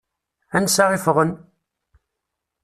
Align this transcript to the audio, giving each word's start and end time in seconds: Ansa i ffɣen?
Ansa 0.57 0.83
i 0.95 0.97
ffɣen? 1.05 1.31